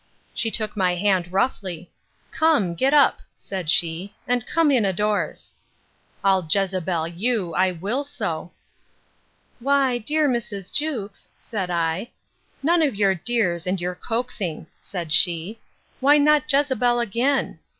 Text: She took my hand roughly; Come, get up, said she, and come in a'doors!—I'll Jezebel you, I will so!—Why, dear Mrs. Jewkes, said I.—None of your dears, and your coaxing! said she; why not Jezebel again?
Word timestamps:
She 0.33 0.49
took 0.49 0.75
my 0.75 0.95
hand 0.95 1.31
roughly; 1.31 1.91
Come, 2.31 2.73
get 2.73 2.91
up, 2.91 3.21
said 3.35 3.69
she, 3.69 4.15
and 4.27 4.47
come 4.47 4.71
in 4.71 4.83
a'doors!—I'll 4.83 6.47
Jezebel 6.49 7.07
you, 7.09 7.53
I 7.53 7.71
will 7.71 8.03
so!—Why, 8.03 9.99
dear 9.99 10.27
Mrs. 10.27 10.73
Jewkes, 10.73 11.29
said 11.37 11.69
I.—None 11.69 12.81
of 12.81 12.95
your 12.95 13.13
dears, 13.13 13.67
and 13.67 13.79
your 13.79 13.93
coaxing! 13.93 14.65
said 14.79 15.13
she; 15.13 15.59
why 15.99 16.17
not 16.17 16.51
Jezebel 16.51 16.99
again? 16.99 17.59